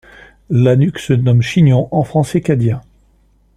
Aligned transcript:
La 0.49 0.75
nuque 0.77 0.97
se 0.97 1.13
nomme 1.13 1.43
chignon 1.43 1.87
en 1.91 2.03
français 2.03 2.41
cadien. 2.41 2.81